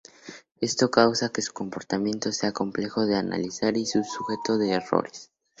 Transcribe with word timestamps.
Esto 0.61 0.89
causa 0.89 1.29
que 1.31 1.43
su 1.43 1.53
comportamiento 1.53 2.31
sea 2.31 2.53
complejo 2.53 3.05
de 3.05 3.17
analizar 3.17 3.75
y 3.77 3.81
muy 3.93 4.03
sujeto 4.03 4.53
a 4.53 4.65
errores. 4.65 5.29